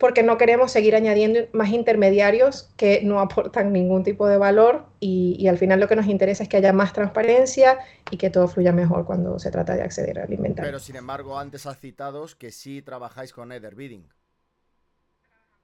porque 0.00 0.22
no 0.22 0.38
queremos 0.38 0.72
seguir 0.72 0.96
añadiendo 0.96 1.40
más 1.52 1.68
intermediarios 1.68 2.70
que 2.78 3.02
no 3.04 3.20
aportan 3.20 3.70
ningún 3.70 4.02
tipo 4.02 4.26
de 4.26 4.38
valor 4.38 4.86
y, 4.98 5.46
al 5.46 5.58
final 5.58 5.78
lo 5.78 5.88
que 5.88 5.94
nos 5.94 6.06
interesa 6.06 6.42
es 6.42 6.48
que 6.48 6.56
haya 6.56 6.72
más 6.72 6.94
transparencia 6.94 7.78
y 8.10 8.16
que 8.16 8.30
todo 8.30 8.48
fluya 8.48 8.72
mejor 8.72 9.04
cuando 9.04 9.38
se 9.38 9.50
trata 9.50 9.76
de 9.76 9.82
acceder 9.82 10.18
al 10.18 10.32
inventario. 10.32 10.70
Pero 10.70 10.78
sin 10.78 10.96
embargo, 10.96 11.38
antes 11.38 11.66
has 11.66 11.78
citado 11.78 12.26
que 12.38 12.50
sí 12.50 12.80
trabajáis 12.80 13.34
con 13.34 13.52
Header 13.52 13.74
Bidding. 13.74 14.08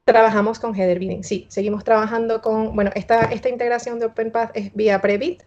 Trabajamos 0.04 0.58
con 0.58 0.74
Header 0.74 0.98
Bidding, 0.98 1.24
sí. 1.24 1.46
Seguimos 1.48 1.82
trabajando 1.82 2.42
con, 2.42 2.76
bueno, 2.76 2.90
esta, 2.94 3.24
esta 3.32 3.48
integración 3.48 3.98
de 3.98 4.06
OpenPath 4.06 4.50
es 4.54 4.74
vía 4.74 5.00
Prebid, 5.00 5.40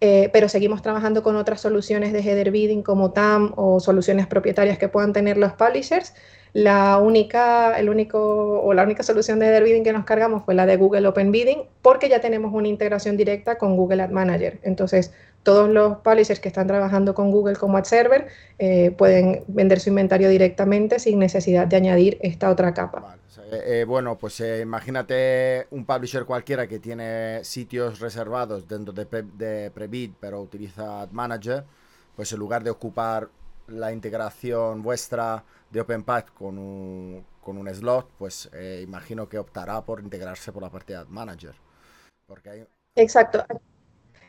eh, 0.00 0.28
pero 0.32 0.48
seguimos 0.48 0.82
trabajando 0.82 1.22
con 1.22 1.36
otras 1.36 1.60
soluciones 1.60 2.12
de 2.12 2.18
header 2.18 2.50
bidding 2.50 2.82
como 2.82 3.12
TAM 3.12 3.52
o 3.56 3.78
soluciones 3.78 4.26
propietarias 4.26 4.76
que 4.76 4.88
puedan 4.88 5.12
tener 5.12 5.36
los 5.36 5.52
publishers 5.52 6.14
la 6.52 6.98
única, 6.98 7.78
el 7.78 7.88
único, 7.88 8.60
o 8.62 8.74
la 8.74 8.82
única 8.82 9.02
solución 9.02 9.38
de 9.38 9.60
bidding 9.60 9.84
que 9.84 9.92
nos 9.92 10.04
cargamos 10.04 10.44
fue 10.44 10.54
la 10.54 10.66
de 10.66 10.76
Google 10.76 11.06
Open 11.06 11.30
Bidding, 11.30 11.62
porque 11.82 12.08
ya 12.08 12.20
tenemos 12.20 12.52
una 12.52 12.68
integración 12.68 13.16
directa 13.16 13.58
con 13.58 13.76
Google 13.76 14.02
Ad 14.02 14.10
Manager. 14.10 14.58
Entonces, 14.62 15.12
todos 15.42 15.68
los 15.68 15.98
publishers 15.98 16.40
que 16.40 16.48
están 16.48 16.66
trabajando 16.66 17.14
con 17.14 17.30
Google 17.30 17.56
como 17.56 17.78
Ad 17.78 17.84
Server 17.84 18.28
eh, 18.58 18.90
pueden 18.90 19.44
vender 19.46 19.80
su 19.80 19.90
inventario 19.90 20.28
directamente 20.28 20.98
sin 20.98 21.18
necesidad 21.18 21.66
de 21.66 21.76
añadir 21.76 22.18
esta 22.20 22.50
otra 22.50 22.74
capa. 22.74 23.16
Eh, 23.50 23.80
eh, 23.80 23.84
bueno, 23.84 24.18
pues 24.18 24.40
imagínate 24.40 25.66
un 25.70 25.86
publisher 25.86 26.24
cualquiera 26.26 26.66
que 26.66 26.78
tiene 26.78 27.42
sitios 27.44 28.00
reservados 28.00 28.68
dentro 28.68 28.92
de, 28.92 29.06
de 29.38 29.70
Prebid, 29.70 30.10
pero 30.20 30.40
utiliza 30.42 31.02
Ad 31.02 31.10
Manager, 31.12 31.64
pues 32.14 32.32
en 32.32 32.38
lugar 32.38 32.62
de 32.62 32.70
ocupar 32.70 33.28
la 33.68 33.92
integración 33.92 34.82
vuestra 34.82 35.44
de 35.70 35.80
OpenPath 35.80 36.30
con 36.32 36.58
un, 36.58 37.24
con 37.40 37.58
un 37.58 37.72
slot, 37.74 38.10
pues 38.18 38.48
eh, 38.52 38.80
imagino 38.82 39.28
que 39.28 39.38
optará 39.38 39.84
por 39.84 40.00
integrarse 40.00 40.52
por 40.52 40.62
la 40.62 40.70
parte 40.70 40.94
de 40.94 41.04
Manager. 41.06 41.54
Porque 42.26 42.66
Exacto. 42.94 43.44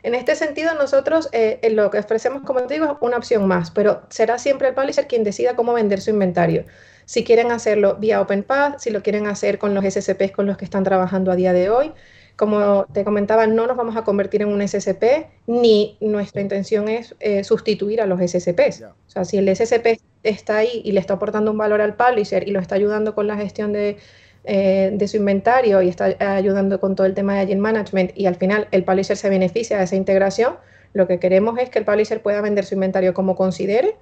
En 0.02 0.16
este 0.16 0.36
sentido, 0.36 0.74
nosotros 0.76 1.28
eh, 1.34 1.60
lo 1.72 1.90
que 1.90 2.00
ofrecemos, 2.00 2.44
como 2.44 2.62
te 2.62 2.76
digo, 2.76 2.86
es 2.86 2.92
una 3.02 3.18
opción 3.18 3.46
más, 3.48 3.70
pero 3.72 4.04
será 4.10 4.38
siempre 4.38 4.70
el 4.70 4.74
publisher 4.74 5.08
quien 5.08 5.26
decida 5.26 5.56
cómo 5.56 5.74
vender 5.74 6.00
su 6.00 6.12
inventario. 6.12 6.66
Si 7.04 7.26
quieren 7.26 7.52
hacerlo 7.52 7.96
vía 7.96 8.22
OpenPath, 8.22 8.80
si 8.80 8.92
lo 8.92 9.04
quieren 9.04 9.28
hacer 9.28 9.60
con 9.60 9.74
los 9.74 9.84
SCPs 9.84 10.32
con 10.32 10.46
los 10.46 10.56
que 10.56 10.64
están 10.64 10.84
trabajando 10.84 11.32
a 11.32 11.36
día 11.36 11.52
de 11.52 11.70
hoy, 11.70 11.92
como 12.40 12.86
te 12.94 13.04
comentaba, 13.04 13.48
no 13.48 13.68
nos 13.68 13.76
vamos 13.76 13.98
a 13.98 14.06
convertir 14.06 14.44
en 14.44 14.48
un 14.48 14.66
SCP, 14.66 15.28
ni 15.46 15.98
nuestra 16.00 16.42
intención 16.42 16.88
es 16.88 17.14
eh, 17.20 17.44
sustituir 17.44 18.00
a 18.00 18.06
los 18.06 18.22
SCPs. 18.22 18.84
O 18.84 19.10
sea, 19.10 19.26
si 19.26 19.38
el 19.38 19.54
SCP 19.54 20.00
está 20.24 20.56
ahí 20.56 20.82
y 20.86 20.94
le 20.94 21.02
está 21.02 21.16
aportando 21.16 21.52
un 21.52 21.58
valor 21.58 21.82
al 21.82 21.98
publisher 21.98 22.48
y 22.48 22.52
lo 22.52 22.62
está 22.62 22.76
ayudando 22.76 23.14
con 23.14 23.28
la 23.28 23.36
gestión 23.36 23.74
de, 23.74 23.98
eh, 24.46 24.90
de 24.94 25.08
su 25.10 25.18
inventario 25.18 25.82
y 25.82 25.90
está 25.90 26.16
ayudando 26.38 26.80
con 26.80 26.96
todo 26.96 27.06
el 27.08 27.14
tema 27.14 27.36
de 27.36 27.42
agent 27.42 27.60
management 27.60 28.12
y 28.16 28.26
al 28.26 28.36
final 28.36 28.70
el 28.72 28.86
publisher 28.86 29.18
se 29.18 29.28
beneficia 29.28 29.78
de 29.78 29.84
esa 29.84 29.98
integración, 29.98 30.56
lo 30.94 31.08
que 31.08 31.20
queremos 31.20 31.60
es 31.60 31.70
que 31.70 31.80
el 31.80 31.84
publisher 31.84 32.22
pueda 32.22 32.40
vender 32.40 32.64
su 32.64 32.76
inventario 32.76 33.14
como 33.14 33.36
considere 33.36 33.98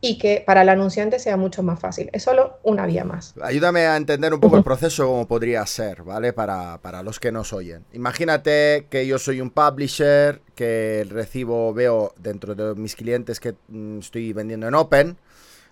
y 0.00 0.18
que 0.18 0.42
para 0.46 0.62
el 0.62 0.68
anunciante 0.68 1.18
sea 1.18 1.36
mucho 1.36 1.62
más 1.62 1.80
fácil. 1.80 2.08
Es 2.12 2.22
solo 2.22 2.58
una 2.62 2.86
vía 2.86 3.04
más. 3.04 3.34
Ayúdame 3.42 3.86
a 3.86 3.96
entender 3.96 4.32
un 4.32 4.40
poco 4.40 4.56
el 4.56 4.64
proceso 4.64 5.06
como 5.06 5.26
podría 5.26 5.64
ser, 5.66 6.02
¿vale? 6.02 6.32
Para, 6.32 6.78
los 7.02 7.18
que 7.18 7.32
nos 7.32 7.52
oyen. 7.52 7.84
Imagínate 7.92 8.86
que 8.90 9.06
yo 9.06 9.18
soy 9.18 9.40
un 9.40 9.50
publisher, 9.50 10.40
que 10.54 11.06
recibo, 11.08 11.74
veo 11.74 12.12
dentro 12.18 12.54
de 12.54 12.74
mis 12.74 12.94
clientes 12.94 13.40
que 13.40 13.54
mm, 13.68 13.98
estoy 13.98 14.32
vendiendo 14.32 14.68
en 14.68 14.74
Open, 14.74 15.18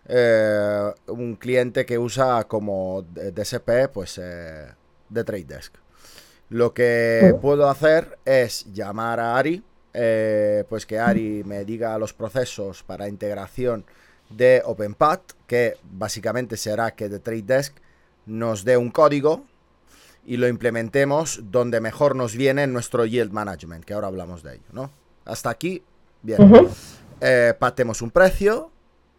eh, 0.08 0.92
un 1.08 1.36
cliente 1.36 1.86
que 1.86 1.98
usa 1.98 2.44
como 2.44 3.02
DSP, 3.02 3.88
pues, 3.92 4.18
eh, 4.22 4.66
de 5.08 5.24
Trade 5.24 5.44
Desk. 5.44 5.74
Lo 6.48 6.72
que 6.72 7.34
puedo 7.40 7.68
hacer 7.68 8.18
es 8.24 8.72
llamar 8.72 9.18
a 9.18 9.36
Ari, 9.36 9.64
eh, 9.92 10.64
pues 10.68 10.86
que 10.86 10.98
Ari 10.98 11.42
me 11.44 11.64
diga 11.64 11.98
los 11.98 12.12
procesos 12.12 12.82
para 12.84 13.08
integración 13.08 13.84
de 14.30 14.62
OpenPath, 14.64 15.32
que 15.46 15.74
básicamente 15.84 16.56
será 16.56 16.92
que 16.92 17.08
The 17.08 17.18
Trade 17.18 17.42
Desk 17.42 17.74
nos 18.26 18.64
dé 18.64 18.76
un 18.76 18.90
código 18.90 19.44
y 20.24 20.36
lo 20.36 20.48
implementemos 20.48 21.40
donde 21.44 21.80
mejor 21.80 22.16
nos 22.16 22.34
viene 22.34 22.64
en 22.64 22.72
nuestro 22.72 23.06
yield 23.06 23.32
management, 23.32 23.84
que 23.84 23.94
ahora 23.94 24.08
hablamos 24.08 24.42
de 24.42 24.54
ello, 24.54 24.68
¿no? 24.72 24.90
Hasta 25.24 25.50
aquí, 25.50 25.82
bien. 26.22 26.68
Eh, 27.20 27.54
patemos 27.58 28.02
un 28.02 28.10
precio 28.10 28.70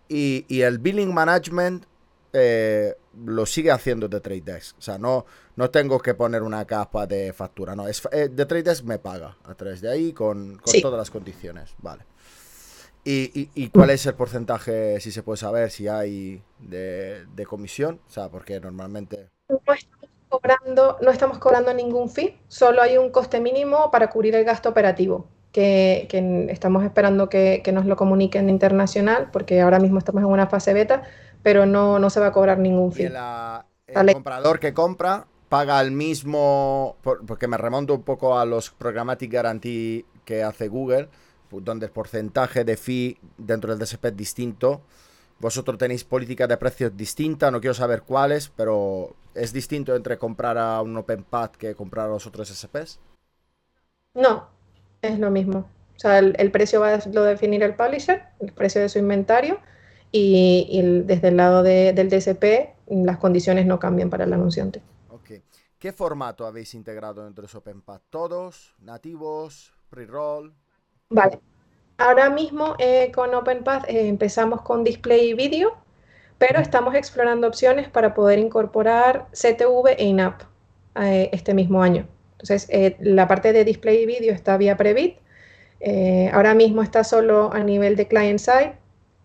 y, 0.08 0.46
el 0.62 0.78
billing 0.80 1.14
management 1.14 1.86
eh, 2.34 2.96
lo 3.26 3.46
sigue 3.46 3.72
haciendo 3.72 4.10
The 4.10 4.20
Trade 4.20 4.42
Desk. 4.42 4.78
O 4.78 4.82
sea, 4.82 4.98
no, 4.98 5.26
no 5.56 5.70
tengo 5.70 6.00
que 6.00 6.14
poner 6.14 6.44
una 6.44 6.66
capa 6.66 7.08
de 7.08 7.34
factura, 7.34 7.76
no. 7.76 7.88
Es, 7.88 8.08
eh, 8.12 8.30
The 8.34 8.46
Trade 8.46 8.64
Desk 8.64 8.84
me 8.84 9.00
paga 9.00 9.38
a 9.44 9.56
través 9.56 9.82
de 9.82 9.90
ahí 9.90 10.14
con, 10.14 10.62
todas 10.82 10.98
las 10.98 11.10
condiciones, 11.10 11.74
vale. 11.80 12.04
¿Y, 13.10 13.70
cuál 13.70 13.92
es 13.92 14.06
el 14.06 14.16
porcentaje, 14.16 15.00
si 15.00 15.12
se 15.12 15.24
puede 15.24 15.38
saber, 15.38 15.72
si 15.72 15.88
hay 15.88 16.42
de, 16.60 17.46
comisión? 17.48 18.02
O 18.06 18.10
sea, 18.10 18.30
porque 18.30 18.60
normalmente... 18.60 19.30
No 19.48 19.58
estamos, 19.74 20.10
cobrando, 20.28 20.98
no 21.02 21.12
estamos 21.12 21.38
cobrando 21.38 21.74
ningún 21.74 22.10
fee, 22.10 22.38
solo 22.50 22.82
hay 22.82 22.98
un 22.98 23.10
coste 23.12 23.40
mínimo 23.40 23.92
para 23.92 24.10
cubrir 24.10 24.36
el 24.36 24.44
gasto 24.44 24.68
operativo, 24.68 25.28
que, 25.54 26.08
estamos 26.50 26.84
esperando 26.84 27.30
que, 27.30 27.64
nos 27.74 27.86
lo 27.86 27.96
comuniquen 27.96 28.50
internacional, 28.50 29.30
porque 29.32 29.62
ahora 29.62 29.80
mismo 29.80 30.00
estamos 30.00 30.22
en 30.22 30.28
una 30.28 30.48
fase 30.48 30.74
beta, 30.74 31.04
pero 31.44 31.66
no, 31.66 32.00
no 32.00 32.10
se 32.10 32.20
va 32.20 32.28
a 32.28 32.32
cobrar 32.34 32.60
ningún 32.60 32.92
fee. 32.92 33.10
el 33.88 34.14
comprador 34.14 34.60
que 34.60 34.74
compra 34.74 35.28
paga 35.48 35.80
el 35.80 35.92
mismo, 35.92 36.98
porque 37.02 37.48
me 37.48 37.56
remonto 37.56 37.94
un 37.94 38.04
poco 38.04 38.38
a 38.38 38.46
los 38.46 38.70
Programmatic 38.72 39.32
Guarantee 39.32 40.06
que 40.26 40.44
hace 40.44 40.68
Google, 40.68 41.08
donde 41.52 41.88
el 41.88 41.92
porcentaje 41.92 42.64
de 42.64 42.78
fee 42.78 43.18
dentro 43.38 43.76
del 43.76 43.80
DSP 43.80 44.06
es 44.06 44.18
distinto. 44.18 44.82
Vosotros 45.40 45.78
tenéis 45.78 46.04
política 46.04 46.48
de 46.48 46.58
precios 46.58 46.98
distinta, 46.98 47.52
no 47.52 47.62
quiero 47.62 47.76
saber 47.76 48.02
cuáles, 48.02 48.50
pero 48.50 49.16
¿es 49.36 49.54
distinto 49.54 49.96
entre 49.96 50.18
comprar 50.18 50.58
a 50.58 50.82
un 50.82 50.98
OpenPath 50.98 51.56
que 51.56 51.76
comprar 51.76 52.08
a 52.08 52.10
los 52.10 52.26
otros 52.26 52.50
SPs? 52.50 53.00
No, 54.16 54.48
es 55.02 55.20
lo 55.20 55.30
mismo. 55.30 55.70
O 55.96 56.00
sea, 56.00 56.20
el, 56.20 56.52
precio 56.52 56.80
va 56.80 56.96
a 56.96 57.00
lo 57.12 57.24
definir 57.24 57.64
el 57.64 57.76
publisher, 57.76 58.24
el 58.40 58.52
precio 58.52 58.82
de 58.82 58.90
su 58.90 59.00
inventario, 59.00 59.60
y, 60.12 60.82
desde 61.06 61.30
el 61.30 61.38
lado 61.38 61.64
del 61.64 62.10
DSP 62.10 62.76
las 62.88 63.18
condiciones 63.18 63.66
no 63.66 63.80
cambian 63.80 64.10
para 64.10 64.24
el 64.24 64.34
anunciante. 64.34 64.82
Ok. 65.10 65.32
¿Qué 65.78 65.92
formato 65.92 66.46
habéis 66.46 66.74
integrado 66.74 67.26
dentro 67.26 67.46
de 67.46 67.58
OpenPath? 67.58 68.04
¿Todos? 68.10 68.76
¿Nativos? 68.80 69.74
¿Pre-roll? 69.90 70.54
Vale. 71.10 71.40
Ahora 71.98 72.30
mismo 72.30 72.76
eh, 72.80 73.12
con 73.14 73.34
OpenPath 73.34 73.90
eh, 73.90 74.08
empezamos 74.08 74.62
con 74.62 74.84
display 74.84 75.30
y 75.30 75.34
vídeo, 75.34 75.76
pero 76.38 76.60
estamos 76.60 76.96
explorando 76.96 77.48
opciones 77.48 77.90
para 77.90 78.14
poder 78.14 78.40
incorporar 78.40 79.28
CTV 79.32 79.96
e 79.98 80.06
in-app 80.06 80.42
eh, 81.02 81.30
este 81.32 81.54
mismo 81.54 81.82
año. 81.82 82.08
Entonces, 82.34 82.70
la 83.00 83.28
parte 83.28 83.52
de 83.52 83.66
display 83.66 84.04
y 84.04 84.06
vídeo 84.06 84.32
está 84.32 84.58
vía 84.58 84.78
Previt. 84.78 85.18
ahora 86.34 86.54
mismo 86.54 86.84
está 86.84 87.04
solo 87.04 87.52
a 87.52 87.60
nivel 87.64 87.96
de 87.96 88.08
client-side. 88.08 88.74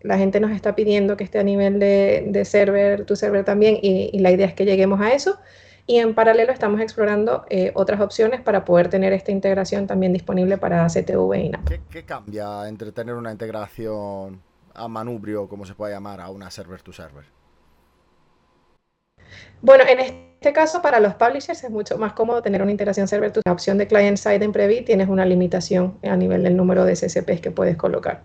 La 0.01 0.17
gente 0.17 0.39
nos 0.39 0.51
está 0.51 0.73
pidiendo 0.75 1.15
que 1.15 1.23
esté 1.23 1.37
a 1.39 1.43
nivel 1.43 1.79
de, 1.79 2.43
server, 2.45 3.05
tu 3.05 3.15
server 3.15 3.45
también, 3.45 3.77
y 3.81 4.17
la 4.19 4.31
idea 4.31 4.47
es 4.47 4.55
que 4.55 4.65
lleguemos 4.65 4.99
a 4.99 5.13
eso. 5.13 5.37
Y 5.85 5.97
en 5.97 6.13
paralelo 6.13 6.53
estamos 6.53 6.79
explorando 6.79 7.45
eh, 7.49 7.71
otras 7.75 7.99
opciones 7.99 8.41
para 8.41 8.63
poder 8.63 8.87
tener 8.89 9.11
esta 9.11 9.31
integración 9.31 9.85
también 9.85 10.13
disponible 10.13 10.57
para 10.57 10.87
CTV 10.87 11.35
y 11.35 11.49
NAP. 11.49 11.69
¿Qué, 11.89 12.05
cambia 12.05 12.67
entre 12.69 12.91
tener 12.93 13.15
una 13.15 13.31
integración 13.31 14.41
a 14.73 14.87
manubrio, 14.87 15.49
como 15.49 15.65
se 15.65 15.75
puede 15.75 15.93
llamar, 15.93 16.21
a 16.21 16.29
una 16.29 16.49
server-to-server? 16.49 17.25
Bueno, 19.61 19.83
en 19.87 19.99
este 19.99 20.53
caso 20.53 20.81
para 20.81 20.99
los 20.99 21.15
publishers 21.15 21.63
es 21.63 21.69
mucho 21.69 21.97
más 21.97 22.13
cómodo 22.13 22.41
tener 22.41 22.61
una 22.61 22.71
integración 22.71 23.07
server 23.07 23.31
to 23.31 23.41
La 23.45 23.51
opción 23.51 23.77
de 23.77 23.87
client-side 23.87 24.43
en 24.43 24.51
Previ 24.51 24.81
tienes 24.81 25.09
una 25.09 25.25
limitación 25.25 25.97
a 26.03 26.15
nivel 26.15 26.43
del 26.43 26.55
número 26.55 26.85
de 26.85 26.95
SSPs 26.95 27.41
que 27.41 27.51
puedes 27.51 27.75
colocar. 27.75 28.21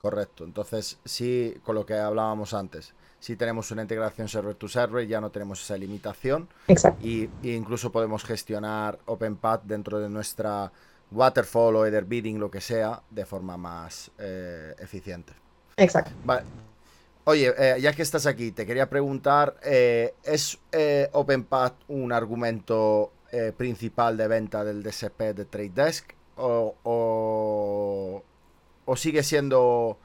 Correcto. 0.00 0.44
Entonces, 0.44 0.98
sí, 1.04 1.56
con 1.64 1.74
lo 1.74 1.84
que 1.84 1.94
hablábamos 1.94 2.54
antes, 2.54 2.94
si 3.18 3.34
tenemos 3.34 3.70
una 3.72 3.82
integración 3.82 4.28
server 4.28 4.54
to 4.54 4.68
server, 4.68 5.06
ya 5.06 5.20
no 5.20 5.30
tenemos 5.30 5.60
esa 5.60 5.76
limitación. 5.76 6.48
Exacto. 6.68 7.04
Y, 7.04 7.28
incluso 7.42 7.90
podemos 7.90 8.22
gestionar 8.24 9.00
OpenPath 9.06 9.64
dentro 9.64 9.98
de 9.98 10.08
nuestra 10.08 10.70
waterfall 11.10 11.76
o 11.76 11.86
Ether 11.86 12.04
bidding, 12.04 12.38
lo 12.38 12.50
que 12.50 12.60
sea, 12.60 13.02
de 13.10 13.26
forma 13.26 13.56
más 13.56 14.10
eh, 14.18 14.74
eficiente. 14.78 15.32
Exacto. 15.76 16.12
Vale. 16.24 16.44
Oye, 17.24 17.52
eh, 17.58 17.80
ya 17.80 17.92
que 17.92 18.02
estás 18.02 18.26
aquí, 18.26 18.52
te 18.52 18.64
quería 18.64 18.88
preguntar, 18.88 19.56
eh, 19.64 20.14
¿es 20.22 20.58
OpenPath 21.12 21.74
un 21.88 22.12
argumento 22.12 23.12
principal 23.58 24.16
de 24.16 24.26
venta 24.26 24.64
del 24.64 24.82
DSP 24.82 25.34
de 25.34 25.44
Trade 25.44 25.72
Desk? 25.74 26.14
o, 26.38 26.74
o 26.84 28.22
sigue 28.96 29.22
siendo 29.22 29.98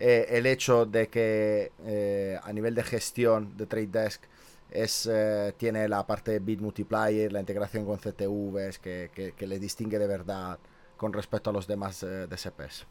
eh, 0.00 0.26
el 0.30 0.46
hecho 0.46 0.86
de 0.86 1.08
que 1.08 1.72
eh, 1.84 2.38
a 2.42 2.52
nivel 2.52 2.74
de 2.74 2.84
gestión 2.84 3.56
de 3.56 3.66
Trade 3.66 3.86
Desk 3.88 4.22
es, 4.70 5.08
eh, 5.10 5.52
tiene 5.56 5.88
la 5.88 6.06
parte 6.06 6.32
de 6.32 6.38
bit 6.38 6.60
multiplier, 6.60 7.32
la 7.32 7.40
integración 7.40 7.84
con 7.84 7.98
CTVs 7.98 8.78
que, 8.78 9.10
que, 9.36 9.46
le 9.46 9.58
distingue 9.58 9.98
de 9.98 10.06
verdad 10.06 10.58
con 10.96 11.12
respecto 11.12 11.50
a 11.50 11.52
los 11.52 11.66
demás 11.66 12.04
DSPs. 12.28 12.86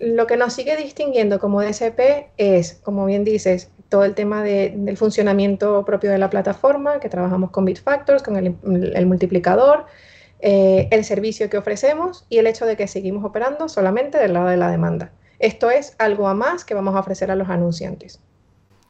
lo 0.00 0.26
que 0.26 0.36
nos 0.36 0.52
sigue 0.52 0.76
distinguiendo 0.76 1.40
como 1.40 1.62
DSP 1.62 2.32
es, 2.36 2.74
como 2.74 3.06
bien 3.06 3.24
dices, 3.24 3.70
todo 3.88 4.04
el 4.04 4.14
tema 4.14 4.42
del 4.42 4.96
funcionamiento 4.96 5.84
propio 5.84 6.10
de 6.10 6.18
la 6.18 6.30
plataforma, 6.30 7.00
que 7.00 7.08
trabajamos 7.08 7.50
con 7.50 7.64
Bitfactors, 7.64 8.22
con 8.22 8.36
el 8.36 9.06
multiplicador, 9.06 9.86
el 10.40 11.04
servicio 11.04 11.50
que 11.50 11.58
ofrecemos 11.58 12.26
y 12.28 12.38
el 12.38 12.46
hecho 12.46 12.66
de 12.66 12.76
que 12.76 12.86
seguimos 12.86 13.24
operando 13.24 13.68
solamente 13.68 14.18
del 14.18 14.34
lado 14.34 14.48
de 14.48 14.56
la 14.56 14.70
demanda. 14.70 15.12
Esto 15.38 15.70
es 15.70 15.94
algo 15.98 16.28
a 16.28 16.34
más 16.34 16.64
que 16.64 16.74
vamos 16.74 16.94
a 16.94 17.00
ofrecer 17.00 17.30
a 17.30 17.36
los 17.36 17.48
anunciantes. 17.48 18.20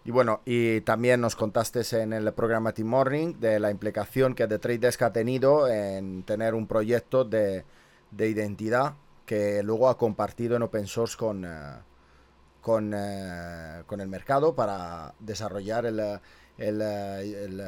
Y 0.05 0.11
bueno, 0.11 0.41
y 0.47 0.81
también 0.83 1.21
nos 1.21 1.37
contaste 1.37 1.83
en 2.01 2.15
el 2.15 2.33
programa 2.33 2.73
Team 2.73 2.89
Morning 2.89 3.35
de 3.41 3.61
la 3.61 3.71
implicación 3.71 4.35
que 4.35 4.49
The 4.49 4.59
Trade 4.59 4.79
Desk 4.79 5.03
ha 5.03 5.13
tenido 5.13 5.69
en 5.69 6.23
tener 6.23 6.55
un 6.55 6.67
proyecto 6.67 7.25
de, 7.25 7.65
identidad 8.19 8.95
que 9.27 9.63
luego 9.63 9.91
ha 9.91 9.99
compartido 9.99 10.57
en 10.57 10.63
open 10.63 10.87
source 10.87 11.15
con, 11.15 11.45
eh, 11.45 11.49
con, 12.63 12.95
eh, 12.97 13.83
con 13.85 14.01
el 14.01 14.09
mercado 14.09 14.55
para 14.55 15.13
desarrollar 15.19 15.85
el, 15.85 16.01
el, 16.59 16.83
el, 16.83 17.63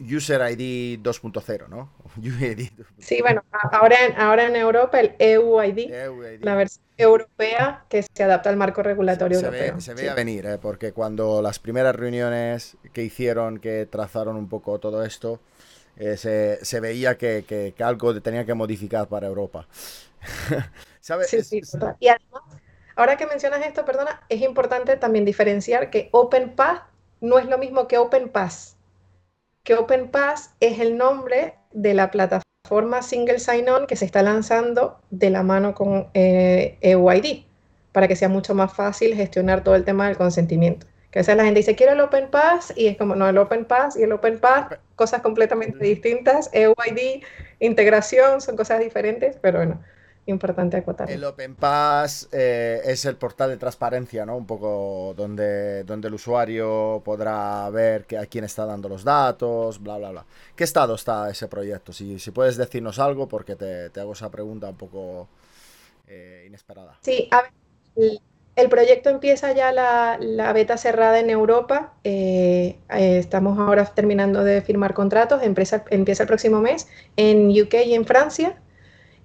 User 0.00 0.40
ID 0.52 1.00
2.0, 1.00 1.68
¿no? 1.68 1.90
sí, 2.98 3.20
bueno, 3.20 3.42
ahora 3.72 3.96
en, 4.06 4.20
ahora 4.20 4.46
en 4.46 4.56
Europa 4.56 5.00
el 5.00 5.14
EUID, 5.18 6.40
la 6.40 6.54
versión 6.54 6.84
europea 6.96 7.84
que 7.88 8.02
se 8.02 8.22
adapta 8.22 8.48
al 8.50 8.56
marco 8.56 8.82
regulatorio 8.82 9.38
europeo. 9.38 9.80
se 9.80 9.94
veía 9.94 10.14
venir, 10.14 10.46
¿eh? 10.46 10.58
porque 10.58 10.92
cuando 10.92 11.42
las 11.42 11.58
primeras 11.58 11.96
reuniones 11.96 12.76
que 12.92 13.02
hicieron, 13.02 13.58
que 13.58 13.86
trazaron 13.86 14.36
un 14.36 14.48
poco 14.48 14.78
todo 14.78 15.04
esto, 15.04 15.40
eh, 15.96 16.16
se, 16.16 16.80
veía 16.80 17.18
que, 17.18 17.74
algo 17.80 18.20
tenía 18.20 18.44
que 18.44 18.54
modificar 18.54 19.08
para 19.08 19.26
Europa. 19.26 19.66
¿Sabes? 21.00 21.28
Sí, 21.28 21.42
sí, 21.42 21.60
Y 21.98 22.08
además, 22.08 22.42
ahora 22.94 23.16
que 23.16 23.26
mencionas 23.26 23.66
esto, 23.66 23.84
perdona, 23.84 24.22
es 24.28 24.40
importante 24.42 24.96
también 24.96 25.24
diferenciar 25.24 25.90
que 25.90 26.08
OpenPath 26.12 26.91
no 27.22 27.38
es 27.38 27.46
lo 27.46 27.56
mismo 27.56 27.88
que 27.88 27.96
OpenPass. 27.96 28.76
Que 29.62 29.74
OpenPass 29.76 30.50
es 30.60 30.80
el 30.80 30.98
nombre 30.98 31.54
de 31.70 31.94
la 31.94 32.10
plataforma 32.10 33.00
Single 33.00 33.38
Sign-On 33.38 33.86
que 33.86 33.96
se 33.96 34.04
está 34.04 34.22
lanzando 34.22 35.00
de 35.10 35.30
la 35.30 35.42
mano 35.42 35.74
con 35.74 36.08
eh, 36.12 36.76
EUID 36.82 37.44
para 37.92 38.08
que 38.08 38.16
sea 38.16 38.28
mucho 38.28 38.54
más 38.54 38.74
fácil 38.74 39.14
gestionar 39.14 39.62
todo 39.62 39.76
el 39.76 39.84
tema 39.84 40.08
del 40.08 40.16
consentimiento. 40.16 40.86
Que 41.10 41.18
a 41.18 41.20
veces 41.20 41.36
la 41.36 41.44
gente 41.44 41.60
dice, 41.60 41.76
quiero 41.76 41.92
el 41.92 42.00
Open 42.00 42.30
Pass, 42.30 42.72
y 42.74 42.86
es 42.86 42.96
como, 42.96 43.14
no, 43.14 43.28
el 43.28 43.36
Open 43.36 43.66
Pass 43.66 43.96
y 43.96 44.02
el 44.02 44.12
Open 44.12 44.40
Pass, 44.40 44.78
cosas 44.96 45.20
completamente 45.20 45.84
distintas. 45.84 46.48
EUID, 46.54 47.22
integración, 47.60 48.40
son 48.40 48.56
cosas 48.56 48.80
diferentes, 48.80 49.36
pero 49.42 49.58
bueno, 49.58 49.82
importante 50.26 50.76
acotar. 50.76 51.10
El 51.10 51.24
Open 51.24 51.54
Pass 51.54 52.28
eh, 52.32 52.80
es 52.84 53.04
el 53.04 53.16
portal 53.16 53.50
de 53.50 53.56
transparencia, 53.56 54.24
¿no? 54.24 54.36
Un 54.36 54.46
poco 54.46 55.14
donde, 55.16 55.84
donde 55.84 56.08
el 56.08 56.14
usuario 56.14 57.02
podrá 57.04 57.68
ver 57.70 58.04
que, 58.04 58.18
a 58.18 58.26
quién 58.26 58.44
está 58.44 58.64
dando 58.64 58.88
los 58.88 59.04
datos, 59.04 59.82
bla, 59.82 59.98
bla, 59.98 60.10
bla. 60.10 60.26
¿Qué 60.54 60.64
estado 60.64 60.94
está 60.94 61.30
ese 61.30 61.48
proyecto? 61.48 61.92
Si, 61.92 62.18
si 62.18 62.30
puedes 62.30 62.56
decirnos 62.56 62.98
algo, 62.98 63.28
porque 63.28 63.56
te, 63.56 63.90
te 63.90 64.00
hago 64.00 64.12
esa 64.12 64.30
pregunta 64.30 64.68
un 64.68 64.76
poco 64.76 65.28
eh, 66.06 66.44
inesperada. 66.46 66.98
Sí, 67.00 67.28
a 67.30 67.42
ver 67.42 68.20
el 68.54 68.68
proyecto 68.68 69.08
empieza 69.08 69.52
ya 69.52 69.72
la, 69.72 70.52
beta 70.52 70.76
cerrada 70.76 71.18
en 71.18 71.30
Europa. 71.30 71.94
Eh, 72.04 72.76
estamos 72.90 73.58
ahora 73.58 73.84
terminando 73.86 74.44
de 74.44 74.60
firmar 74.60 74.92
contratos. 74.92 75.42
Empieza, 75.42 75.84
empieza 75.90 76.24
el 76.24 76.26
próximo 76.26 76.60
mes 76.60 76.86
en 77.16 77.48
UK 77.48 77.74
y 77.86 77.94
en 77.94 78.04
Francia. 78.04 78.60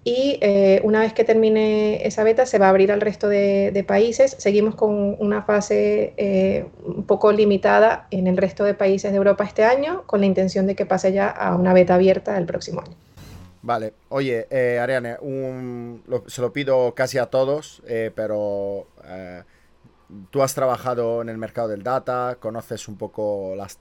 Y 0.07 0.37
eh, 0.39 0.79
una 0.85 1.01
vez 1.01 1.11
que 1.11 1.25
termine 1.25 2.07
esa 2.07 2.23
beta, 2.23 2.45
se 2.45 2.59
va 2.59 2.67
a 2.67 2.69
abrir 2.69 2.93
al 2.93 3.01
resto 3.01 3.27
de, 3.27 3.83
países. 3.85 4.37
Seguimos 4.39 4.75
con 4.75 5.17
una 5.19 5.41
fase 5.41 6.63
un 6.85 7.03
poco 7.03 7.33
limitada 7.33 8.07
en 8.11 8.27
el 8.27 8.37
resto 8.37 8.63
de 8.63 8.73
países 8.73 9.11
de 9.11 9.17
Europa 9.17 9.43
este 9.43 9.65
año, 9.65 10.03
con 10.05 10.21
la 10.21 10.25
intención 10.25 10.65
de 10.65 10.75
que 10.75 10.85
pase 10.85 11.11
ya 11.11 11.27
a 11.27 11.55
una 11.55 11.73
beta 11.73 11.95
abierta 11.95 12.37
el 12.37 12.45
próximo 12.45 12.81
año. 12.81 12.95
Vale, 13.67 13.95
oye, 14.07 14.47
eh, 14.49 14.79
Ariane, 14.79 15.17
se 16.27 16.41
lo 16.41 16.53
pido 16.53 16.93
casi 16.95 17.17
a 17.17 17.25
todos, 17.25 17.81
eh, 17.85 18.11
pero 18.15 18.87
eh, 19.03 19.43
tú 20.31 20.41
has 20.41 20.53
trabajado 20.53 21.21
en 21.21 21.27
el 21.27 21.37
mercado 21.37 21.67
del 21.67 21.83
data, 21.83 22.37
conoces 22.39 22.87
un 22.87 22.97
poco 22.97 23.55
las, 23.57 23.77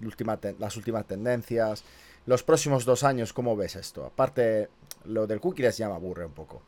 las 0.59 0.77
últimas 0.77 1.07
tendencias. 1.07 1.85
Los 2.25 2.43
próximos 2.43 2.85
dos 2.85 3.05
años, 3.05 3.33
¿cómo 3.33 3.55
ves 3.55 3.77
esto? 3.77 4.05
Aparte, 4.05 4.71
lo 5.09 5.27
del 5.27 5.41
cookie 5.41 5.63
les 5.63 5.77
llama 5.79 5.97
aburre 5.97 6.25
un 6.27 6.33
poco. 6.33 6.63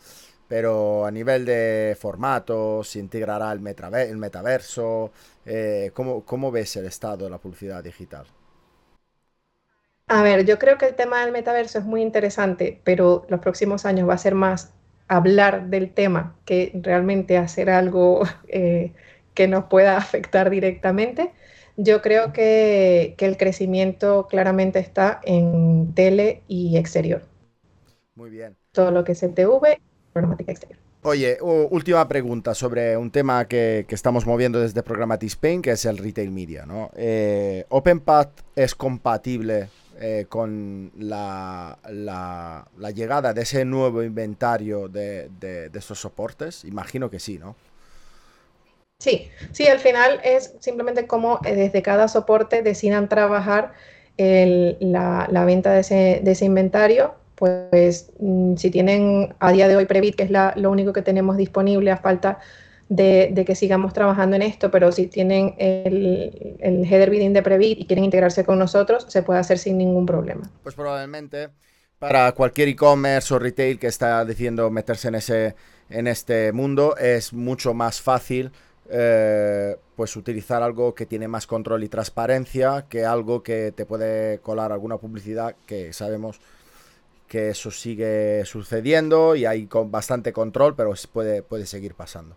Pero 0.49 1.04
a 1.07 1.11
nivel 1.11 1.45
de 1.45 1.97
formatos, 2.00 2.88
se 2.88 2.99
integrará 3.00 3.52
el, 3.52 3.61
el 3.95 4.16
metaverso. 4.16 5.12
¿cómo, 5.95 6.25
¿Cómo 6.25 6.50
ves 6.50 6.76
el 6.76 6.87
estado 6.87 7.25
de 7.25 7.30
la 7.30 7.38
publicidad 7.38 7.83
digital? 7.85 8.26
A 10.09 10.23
ver, 10.23 10.45
yo 10.47 10.59
creo 10.59 10.78
que 10.78 10.87
el 10.87 10.95
tema 10.95 11.23
del 11.23 11.33
metaverso 11.33 11.78
es 11.78 11.85
muy 11.85 12.00
interesante, 12.02 12.80
pero 12.85 13.26
los 13.28 13.40
próximos 13.40 13.85
años 13.85 14.09
va 14.09 14.14
a 14.14 14.18
ser 14.18 14.35
más 14.35 14.73
hablar 15.07 15.68
del 15.68 15.92
tema 15.92 16.37
que 16.45 16.73
realmente 16.83 17.37
hacer 17.37 17.71
algo 17.71 18.23
eh, 18.49 18.92
que 19.35 19.49
nos 19.49 19.64
pueda 19.64 19.97
afectar 19.97 20.50
directamente. 20.50 21.33
Yo 21.76 22.02
creo 22.02 22.33
que, 22.33 23.14
el 23.18 23.37
crecimiento 23.37 24.26
claramente 24.28 24.78
está 24.80 25.21
en 25.25 25.95
tele 25.95 26.42
y 26.49 26.76
exterior. 26.76 27.23
Muy 28.18 28.30
bien. 28.30 28.56
Todo 28.72 28.90
lo 28.90 29.04
que 29.04 29.12
es 29.12 29.22
el 29.22 29.32
TV, 29.32 29.80
programática 30.12 30.50
exterior. 30.50 30.76
Oye, 31.02 31.38
última 31.40 32.08
pregunta 32.08 32.52
sobre 32.52 32.96
un 32.96 33.12
tema 33.12 33.46
que, 33.46 33.87
estamos 33.88 34.26
moviendo 34.26 34.59
desde 34.59 34.83
Programmatic 34.83 35.28
Spain, 35.28 35.62
que 35.62 35.70
es 35.70 35.85
el 35.85 35.98
retail 35.98 36.33
media. 36.33 36.66
¿no? 36.66 36.90
Eh, 36.96 37.64
¿OpenPath 37.68 38.40
es 38.57 38.74
compatible 38.74 39.68
eh, 40.00 40.26
con 40.28 40.90
la, 40.98 41.78
la, 41.90 42.90
llegada 42.92 43.33
de 43.33 43.42
ese 43.42 43.64
nuevo 43.64 44.02
inventario 44.02 44.88
de, 44.88 45.31
de, 45.38 45.70
estos 45.72 46.00
soportes? 46.00 46.64
Imagino 46.64 47.09
que 47.09 47.20
sí, 47.20 47.38
¿no? 47.38 47.54
Sí, 48.98 49.31
sí, 49.52 49.68
al 49.68 49.78
final 49.78 50.20
es 50.24 50.57
simplemente 50.59 51.07
como 51.07 51.38
eh, 51.44 51.54
desde 51.54 51.83
cada 51.83 52.09
soporte 52.09 52.62
decidan 52.62 53.09
trabajar 53.09 53.74
la, 54.16 55.28
la, 55.31 55.44
venta 55.44 55.70
de 55.70 55.81
ese, 55.83 56.20
de 56.24 56.33
ese 56.33 56.46
inventario 56.46 57.14
pues 57.38 58.11
mm, 58.18 58.57
si 58.57 58.70
tienen 58.70 59.35
a 59.38 59.53
día 59.53 59.68
de 59.68 59.77
hoy 59.77 59.87
Previt, 59.87 60.16
que 60.16 60.24
es 60.24 60.31
la, 60.31 60.53
lo 60.57 60.70
único 60.70 60.92
que 60.92 61.03
tenemos 61.03 61.37
disponible 61.37 61.90
a 61.90 61.96
falta 61.96 62.38
de, 62.88 63.44
que 63.46 63.55
sigamos 63.55 63.92
trabajando 63.92 64.35
en 64.37 64.42
esto, 64.42 64.70
pero 64.70 64.90
si 64.92 65.07
tienen 65.07 65.55
el, 65.59 66.85
header 66.85 67.11
bidding 67.11 67.33
de 67.33 67.42
Previt 67.42 67.79
y 67.79 67.87
quieren 67.87 68.05
integrarse 68.05 68.44
con 68.44 68.59
nosotros, 68.59 69.07
se 69.09 69.22
puede 69.22 69.38
hacer 69.38 69.59
sin 69.59 69.79
ningún 69.79 70.05
problema. 70.05 70.51
Pues 70.62 70.74
probablemente 70.74 71.51
para 71.98 72.33
cualquier 72.33 72.68
e-commerce 72.68 73.35
o 73.35 73.38
retail 73.38 73.79
que 73.79 73.88
está 73.88 74.24
decidiendo 74.24 74.70
meterse 74.70 75.09
en, 75.09 75.16
ese, 75.16 75.55
en 75.90 76.07
este 76.07 76.53
mundo, 76.53 76.96
es 76.96 77.33
mucho 77.33 77.74
más 77.74 78.01
fácil 78.01 78.53
eh, 78.88 79.77
pues 79.96 80.16
utilizar 80.16 80.62
algo 80.62 80.94
que 80.94 81.07
tiene 81.07 81.29
más 81.29 81.46
control 81.46 81.85
y 81.85 81.88
transparencia 81.88 82.87
que 82.88 83.05
algo 83.05 83.42
que 83.42 83.72
te 83.72 83.85
puede 83.85 84.38
colar 84.38 84.72
alguna 84.72 84.96
publicidad 84.96 85.57
que 85.66 85.92
sabemos 85.92 86.40
que 87.28 87.50
eso 87.50 87.70
sigue 87.70 88.44
sucediendo 88.44 89.36
y 89.36 89.44
hay 89.44 89.66
con 89.66 89.90
bastante 89.90 90.32
control, 90.32 90.74
pero 90.74 90.92
puede, 91.12 91.42
puede 91.42 91.66
seguir 91.66 91.94
pasando. 91.94 92.36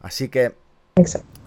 Así 0.00 0.28
que, 0.28 0.52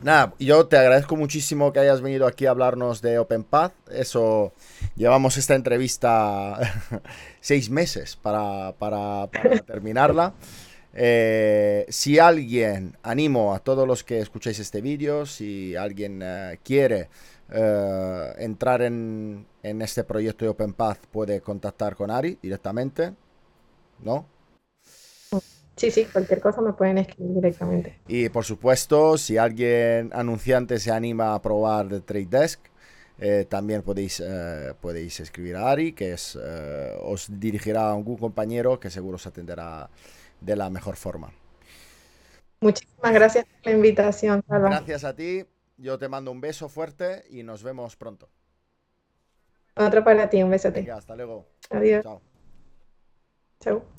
nada, 0.02 0.34
yo 0.40 0.68
te 0.68 0.78
agradezco 0.78 1.16
muchísimo 1.16 1.74
que 1.74 1.80
hayas 1.80 2.02
venido 2.02 2.28
aquí 2.28 2.46
a 2.46 2.52
hablarnos 2.52 3.02
de 3.02 3.20
OpenPath. 3.20 3.74
Eso, 3.92 4.54
llevamos 4.96 5.38
esta 5.38 5.56
entrevista 5.56 6.60
seis 7.42 7.70
meses 7.70 8.16
para, 8.16 8.74
terminarla. 9.68 10.34
Eh, 10.94 11.86
si 11.90 12.20
alguien, 12.20 12.98
animo 13.04 13.54
a 13.54 13.60
todos 13.60 13.86
los 13.86 14.04
que 14.04 14.20
escucháis 14.20 14.60
este 14.60 14.80
vídeo, 14.80 15.26
si 15.26 15.76
alguien 15.76 16.22
eh, 16.24 16.60
quiere 16.64 17.10
eh, 17.52 18.34
entrar 18.38 18.82
en, 18.82 19.46
en, 19.70 19.82
este 19.82 20.04
proyecto 20.04 20.46
de 20.46 20.50
OpenPath, 20.50 21.06
puede 21.08 21.42
contactar 21.42 21.96
con 21.96 22.12
Ari 22.12 22.38
directamente, 22.42 23.14
¿no? 24.04 24.26
Sí, 25.76 25.92
sí, 25.92 26.06
cualquier 26.06 26.40
cosa 26.40 26.62
me 26.62 26.72
pueden 26.74 26.98
escribir 27.00 27.36
directamente. 27.36 28.00
Y 28.08 28.30
por 28.30 28.46
supuesto, 28.46 29.18
si 29.18 29.38
alguien 29.38 30.10
anunciante 30.14 30.80
se 30.80 30.92
anima 30.92 31.36
a 31.36 31.42
probar 31.42 31.90
de 31.90 32.00
Trade 32.00 32.28
Desk, 32.28 32.60
eh, 33.18 33.46
también 33.50 33.82
podéis, 33.82 34.22
eh, 34.26 34.74
podéis 34.80 35.20
escribir 35.20 35.56
a 35.58 35.70
Ari, 35.70 35.94
que 35.94 36.14
es, 36.14 36.38
eh, 36.42 36.98
os 37.02 37.28
dirigirá 37.30 37.90
a 37.90 37.94
algún 37.94 38.18
compañero 38.18 38.80
que 38.80 38.90
seguro 38.90 39.16
os 39.16 39.28
atenderá 39.28 39.90
de 40.40 40.56
la 40.56 40.70
mejor 40.70 40.96
forma. 40.96 41.34
Muchísimas 42.62 43.14
gracias 43.14 43.46
por 43.46 43.66
la 43.66 43.72
invitación, 43.72 44.44
Salva. 44.48 44.70
Gracias 44.70 45.04
a 45.04 45.16
ti, 45.16 45.46
yo 45.78 45.98
te 45.98 46.08
mando 46.08 46.32
un 46.32 46.42
beso 46.42 46.70
fuerte 46.70 47.26
y 47.30 47.44
nos 47.44 47.64
vemos 47.64 47.96
pronto. 47.96 48.30
Otro 49.78 50.04
para 50.04 50.30
ti, 50.30 50.42
un 50.42 50.52
besote. 50.52 50.90
hasta 50.92 51.16
luego. 51.16 51.46
Adiós. 51.70 52.04
Chao. 52.04 52.22
Chao. 53.60 53.96